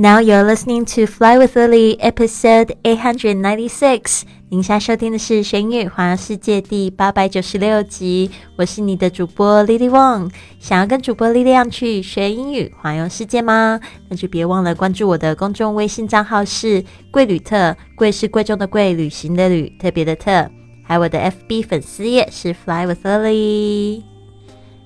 [0.00, 4.22] Now you're listening to Fly with Lily, episode eight hundred ninety six.
[4.48, 8.30] 您现在收听的是《玄宇环游世界》第八百九十六集。
[8.54, 10.30] 我是你的主播 Lily Wong。
[10.60, 13.80] 想要跟主播 Lily 去学英语环游世界吗？
[14.08, 20.48] 那就别忘了关注我的公众微信账号是“贵旅特”，贵是贵重的贵，旅行的旅，特别的特。
[20.84, 24.04] 还有我的 FB 粉丝页是 Fly with Lily。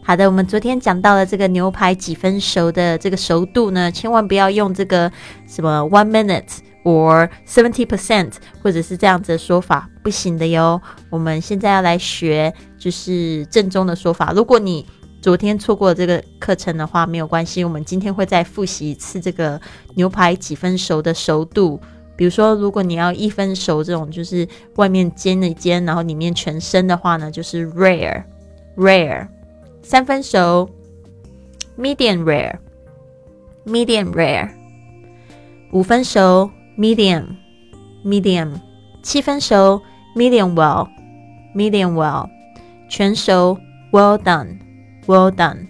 [0.04, 5.10] 好的，我们昨天讲到了这个牛排几分熟的这个熟度呢，千万不要用这个
[5.46, 10.80] 什么 one minute or seventy percent，或者是这样子的说法，不行的哟。
[11.08, 14.32] 我们现在要来学就是正宗的说法。
[14.34, 14.84] 如果你
[15.20, 19.58] 昨天错过了这个课程的话，没有关系，我们今天会再复习一次这个
[19.94, 21.80] 牛排几分熟的熟度。
[22.16, 29.28] 比如说，如果你要一分熟这种，就是外面煎一煎，然后里面全生的话呢，就是 rare，rare。
[29.82, 30.70] 三分熟
[31.76, 34.48] ，medium rare，medium rare。
[35.72, 38.52] 五分熟，medium，medium。
[39.02, 39.82] 七分熟
[40.16, 42.28] ，medium well，medium well。
[42.88, 43.58] 全熟
[43.90, 45.66] ，well done，well done。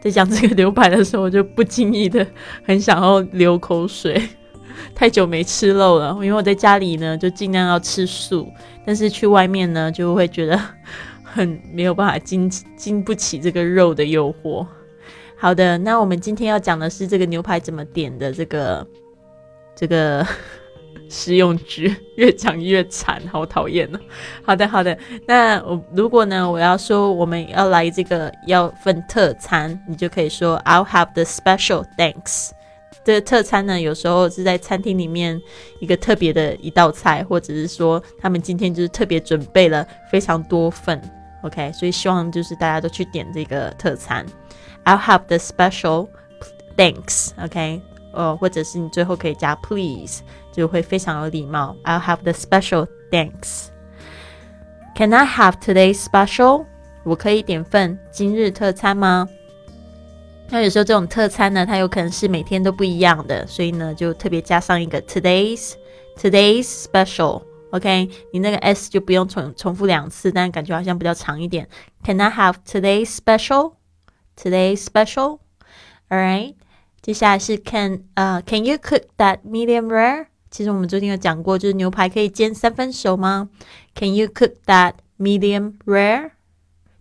[0.00, 2.26] 在讲这个牛排的时候，我就不经意的
[2.64, 4.22] 很想要流口水。
[4.94, 8.50] 太久没吃肉了，因为我在家里呢，就尽量要吃素，
[8.84, 10.60] 但是去外面呢，就会觉得。
[11.36, 14.66] 很没有办法经经不起这个肉的诱惑。
[15.36, 18.86] 好的，那我们今天要讲的是这个牛排怎么点的这个
[19.74, 20.26] 这个
[21.10, 24.00] 实用句，越讲越惨，好讨厌呢。
[24.42, 32.52] 好的，好的，那我如果呢，我要说我们要来这个要份特餐，你就可以说 I'll have the special thanks。
[33.04, 35.38] 这个特餐呢，有时候是在餐厅里面
[35.80, 40.98] 一个特别的一道菜，或者是说他们今天就是特别准备了非常多份。
[41.46, 44.26] OK，所以希望就是大家都去点这个特餐。
[44.84, 46.08] I'll have the special
[46.76, 47.30] thanks。
[47.42, 47.80] OK，
[48.12, 51.76] 呃，或者是你最后可以加 please，就会非常有礼貌。
[51.84, 53.66] I'll have the special thanks。
[54.94, 56.64] Can I have today's special？
[57.04, 59.28] 我可以点份今日特餐吗？
[60.48, 65.72] 那有时候这种特餐呢，它有可能是每天都不一样的，所以呢，就特别加上一个 today's
[66.16, 67.42] today's special。
[67.76, 71.68] OK，你那个 s 就不用重重复两次，但感觉好像比较长一点。
[72.02, 73.74] Can I have today's special?
[74.34, 75.40] Today's special.
[76.08, 76.54] All right.
[77.02, 80.26] 接下来是 Can 呃 Can you cook that medium rare？
[80.50, 83.50] 其实我们昨天有讲过，就是牛排可以煎三分熟吗
[83.94, 86.30] ？Can you cook that medium rare？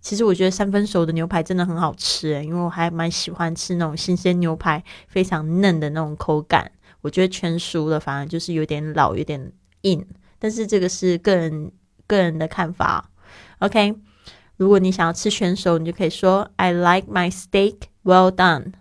[0.02, 6.72] 其实我觉得三分熟的牛排真的很好吃，因为我还蛮喜欢吃那种新鲜牛排，非常嫩的那种口感。
[7.02, 10.06] 我觉得全熟的反而就是有点老，有点硬。
[10.44, 11.72] 但是这个是个人
[12.06, 13.10] 个人的看法，
[13.58, 13.94] OK。
[14.56, 18.75] 如果你想要吃全熟，你就可以说 I like my steak well done.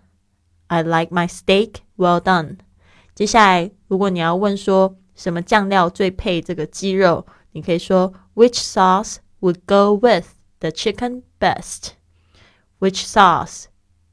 [0.66, 2.58] I like my steak well done.
[3.14, 10.26] 接下来，如果你要问说什么酱料最配这个鸡肉，你可以说 Which sauce would go with
[10.58, 11.92] the chicken best?
[12.78, 13.64] Which sauce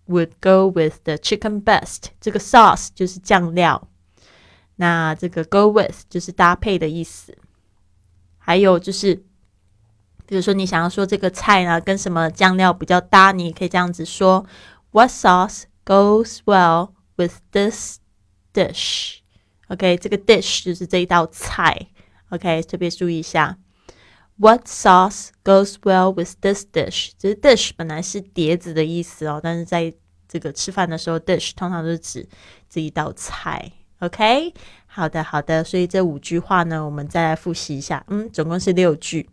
[0.07, 2.05] would go with the chicken best?
[2.21, 3.89] 这个 sauce 就是酱料。
[4.76, 7.36] 那这个 go with 就是搭配的意思，
[8.38, 9.14] 还有就是，
[10.26, 14.46] 比如说你想要说这个菜呢跟什么酱料比较搭，你也可以这样子说
[14.90, 17.98] ：What sauce goes well with this
[18.52, 21.88] dish？OK，这个 dish 就是这一道菜。
[22.30, 23.58] OK，特别注意一下
[24.36, 27.12] ，What sauce goes well with this dish？
[27.18, 29.92] 这是 dish 本来是碟子的意思哦，但是在
[30.26, 32.26] 这个吃饭的时候，dish 通常都是指
[32.70, 33.70] 这一道菜。
[34.01, 34.53] OK，
[34.85, 35.63] 好的，好的。
[35.63, 38.03] 所以这五句话呢，我们再来复习一下。
[38.07, 39.29] 嗯，总共是六句。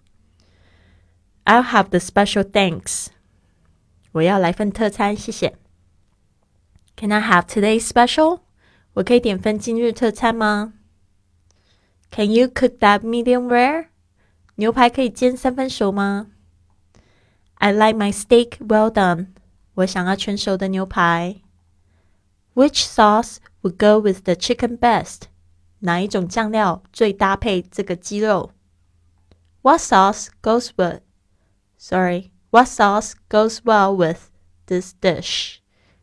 [1.45, 3.09] I'll have the special thanks。
[4.13, 5.57] 我要来份特餐，谢谢。
[6.97, 8.41] Can I have today's special？
[8.95, 10.75] 我可以点份今日特餐吗？
[12.11, 13.89] Can you cook that medium rare？
[14.55, 16.29] 牛排可以煎三分熟吗？
[17.55, 19.29] I like my steak well done。
[19.75, 21.41] 我想要全熟的牛排。
[22.55, 25.24] Which sauce would go with the chicken best？
[25.80, 28.52] 哪一种酱料最搭配这个鸡肉
[29.62, 31.02] ？What sauce goes with?
[31.78, 34.30] Sorry, what sauce goes well with
[34.66, 35.58] this dish？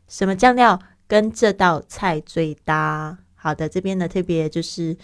[0.07, 3.19] 什么酱料跟这道菜最搭？
[3.35, 4.97] 好的，这边呢特别就是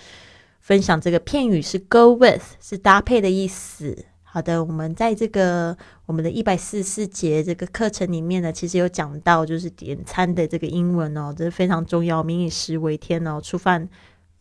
[0.60, 4.06] 分享这个片语是 go with，是搭配的意思。
[4.34, 5.78] 好的，我们在这个
[6.08, 13.40] 我们的一百四十四节这个课程里面呢，其实有讲到就是点餐的这个英文哦，这是非常重要，民以食为天哦。
[13.40, 13.88] 出饭，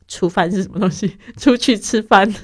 [0.08, 1.18] 出饭是什么东西？
[1.36, 2.34] 出去吃饭。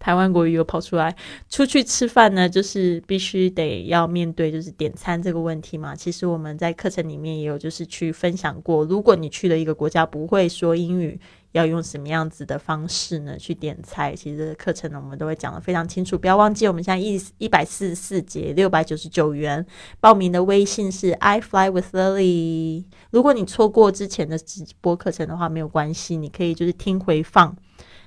[0.00, 1.14] 台湾国语又跑出来。
[1.48, 5.94] 出去吃饭呢，就是必须得要面对就是点餐这个问题嘛。
[5.94, 11.20] 其实我们在课程里面也有就是去分享过，如果你去了一个国家不会说英语。
[11.52, 13.36] 要用什么样子的方式呢？
[13.38, 16.18] 去点菜，其实课程呢，我们都会讲的非常清楚。
[16.18, 19.64] 不要忘记，我们现在一一百四十四节六百九十九元
[20.00, 22.84] 报名的微信是 I fly with Lily。
[23.10, 27.56] 如果你错过之前的直播课程的话，没有关系，你可以就是听回放。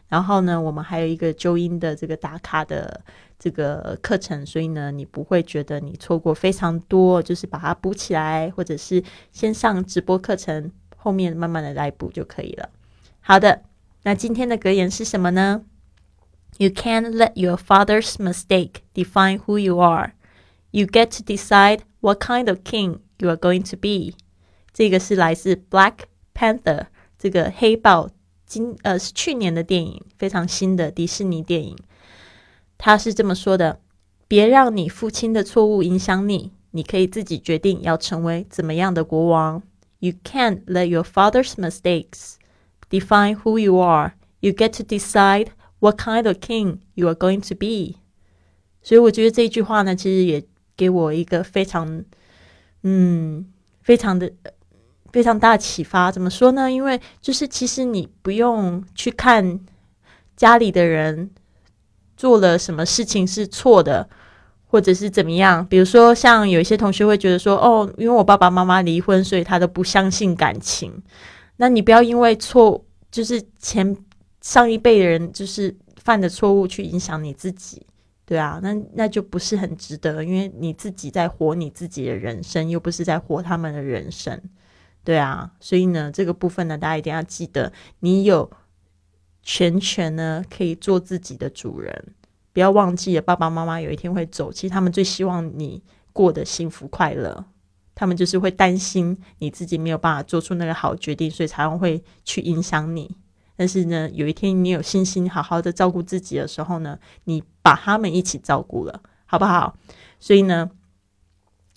[0.07, 3.01] 然后呢，我们还有一个纠音的这个打卡的
[3.39, 9.01] 这个课程，所以呢，你不会觉得你错过非常多，就是把它补起来，或者是
[9.31, 12.69] 先上直播课程，后面慢慢的来补就可以了。
[13.20, 13.62] 好的，
[14.04, 15.64] 那今天的格言是什么呢？
[16.58, 20.12] You can't let your father's mistake define who you are.
[20.70, 24.16] You get to decide what kind of king you are going to be.
[24.72, 25.94] 这个是来自 Black
[26.34, 26.86] Panther
[27.18, 28.10] 这个黑豹
[28.46, 31.76] 今呃是去年的电影，非常新的迪士尼电影。
[32.78, 33.80] 他是这么说的：
[34.28, 39.62] 别让你父亲的错误影响你，你可以自己决定要成为怎么样的国王。
[39.98, 42.34] You can't let your father's mistakes
[42.91, 44.11] define who you are.
[44.41, 45.47] You get to decide
[45.79, 47.97] what kind of king you are going to be.
[48.83, 50.43] 所以我觉得这句话呢，其实也
[50.75, 52.03] 给我一个非常，
[52.83, 53.45] 嗯，
[53.81, 54.31] 非常的
[55.11, 56.11] 非常大的启发。
[56.11, 56.71] 怎么说呢？
[56.71, 59.59] 因为就是其实你不用去看
[60.35, 61.29] 家里的人
[62.17, 64.09] 做了什么事情是错的，
[64.65, 65.63] 或者是怎么样。
[65.67, 70.91] 比如说，像有一些同学会觉得说，哦，因为我爸爸妈妈离婚，所以他都不相信感情。
[71.61, 73.95] 那你不要因为错，就是前
[74.41, 77.85] 上一辈的人就是犯的错误去影响你自己，
[78.25, 84.41] 对啊，那那就不是很值得，因为你自己在活你自己的人生，又不是在活他们的人生，
[85.03, 88.49] 对啊，所以呢，这个部分呢，大家一定要记得，你有
[89.43, 92.15] 全权呢，可以做自己的主人，
[92.53, 97.45] 不要忘记了，爸爸妈妈有一天会走，其实他们最希望你过得幸福快乐。
[97.93, 103.15] 他们就是会担心你自己没有办法做出那个好决定，所以才会去影响你。
[103.55, 109.77] 但是呢，有一天你有信心好好的照顾自己的时候呢，你把他们一起照顾了，好不好？
[110.19, 110.71] 所以呢。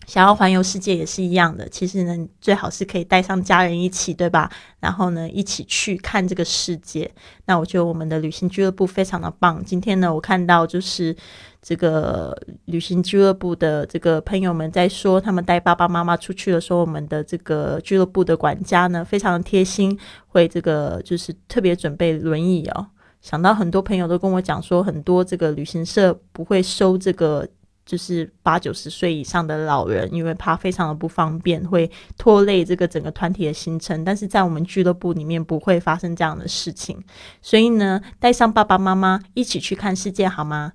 [0.07, 4.51] 想要环游世界也是一样的，其实呢，最好是可以带上家人一起，对吧？
[4.81, 7.11] 然后呢，一起去看这个世界。
[7.47, 9.63] 那我觉得我们的旅行俱乐部非常的棒。
[9.65, 11.17] 今天呢，我看到就是
[11.63, 12.37] 这个
[12.67, 19.99] 旅行俱乐部的这个朋友们在说，他们带爸爸妈妈出去的时候，我们的这个俱乐部的管家呢非常的贴心，
[20.29, 22.87] 会这个就是特别准备轮椅哦。
[23.23, 27.49] 想到很多朋友都跟我讲说，很多这个旅行社不会收这个。
[27.87, 34.05] 就是八九十岁以上的老人，因为怕非常的不方便，会拖累这个整个团体的行程。
[34.05, 37.03] 但是在我们俱乐部里面不会发生这样的事情，
[37.43, 40.73] 所以呢，带上爸爸妈妈一起去看世界好吗？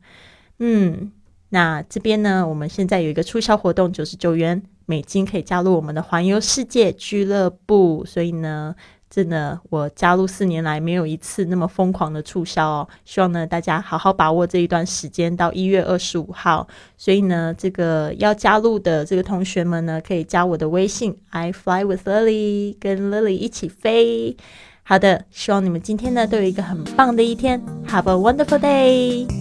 [0.60, 1.12] 嗯，
[1.50, 8.76] 那这边呢，我们现在有一个促销活动，九十九元美金可以加入我们的环游世界俱乐部，所以呢。
[9.10, 12.88] 真的，我加入四年来没有一次那么疯狂的促销哦。
[13.06, 16.68] 希望呢大家好好把握这一段时间到一月二十五号。
[16.96, 24.38] 所以呢，这个要加入的这个同学们呢，可以加我的微信，I fly with Lily，跟 Lily 一起飞。
[24.84, 27.62] 好的，希望你们今天呢都有一个很棒的一天。
[27.88, 29.39] Have a wonderful day。